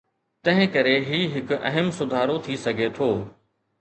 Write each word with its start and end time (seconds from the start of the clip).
تنهنڪري 0.47 0.95
هي 1.09 1.19
هڪ 1.35 1.55
اهم 1.71 1.93
سڌارو 1.99 2.41
ٿي 2.49 2.59
سگهي 2.67 2.89
ٿو. 2.97 3.11